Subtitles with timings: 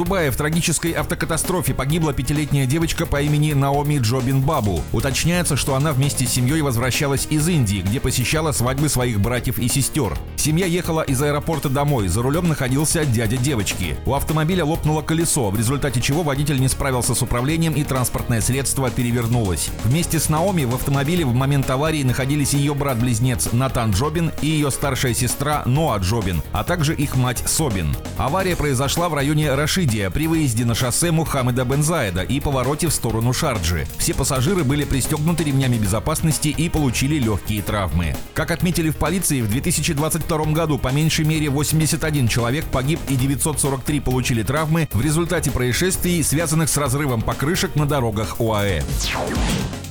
[0.00, 4.82] Дубае в трагической автокатастрофе погибла пятилетняя девочка по имени Наоми Джобин Бабу.
[4.92, 9.68] Уточняется, что она вместе с семьей возвращалась из Индии, где посещала свадьбы своих братьев и
[9.68, 10.16] сестер.
[10.36, 13.94] Семья ехала из аэропорта домой, за рулем находился дядя девочки.
[14.06, 18.88] У автомобиля лопнуло колесо, в результате чего водитель не справился с управлением и транспортное средство
[18.88, 19.68] перевернулось.
[19.84, 24.70] Вместе с Наоми в автомобиле в момент аварии находились ее брат-близнец Натан Джобин и ее
[24.70, 27.94] старшая сестра Ноа Джобин, а также их мать Собин.
[28.16, 32.92] Авария произошла в районе Раши Рашидия при выезде на шоссе Мухаммеда Бензаида и повороте в
[32.92, 33.88] сторону Шарджи.
[33.98, 38.14] Все пассажиры были пристегнуты ремнями безопасности и получили легкие травмы.
[38.32, 44.00] Как отметили в полиции, в 2022 году по меньшей мере 81 человек погиб и 943
[44.00, 48.82] получили травмы в результате происшествий, связанных с разрывом покрышек на дорогах УАЭ.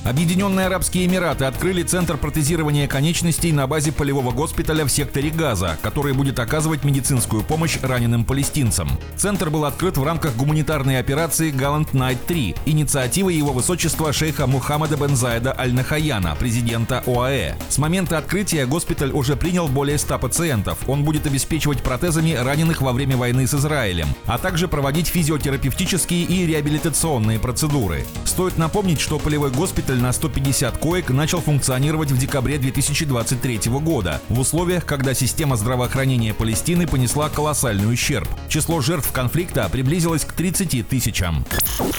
[0.02, 6.14] Объединенные Арабские Эмираты открыли центр протезирования конечностей на базе полевого госпиталя в секторе Газа, который
[6.14, 8.88] будет оказывать медицинскую помощь раненым палестинцам.
[9.16, 14.96] Центр был открыт в рамках гуманитарной операции Gallant Night 3, инициативы его высочества шейха Мухаммада
[14.96, 17.56] бен Заида Аль-Нахаяна, президента ОАЭ.
[17.68, 20.78] С момента открытия госпиталь уже принял более 100 пациентов.
[20.88, 26.46] Он будет обеспечивать протезами раненых во время войны с Израилем, а также проводить физиотерапевтические и
[26.46, 28.06] реабилитационные процедуры.
[28.40, 34.40] Стоит напомнить, что полевой госпиталь на 150 коек начал функционировать в декабре 2023 года, в
[34.40, 38.26] условиях, когда система здравоохранения Палестины понесла колоссальный ущерб.
[38.48, 41.44] Число жертв конфликта приблизилось к 30 тысячам.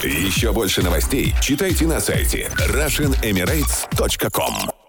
[0.01, 4.80] Еще больше новостей читайте на сайте RussianEmirates.com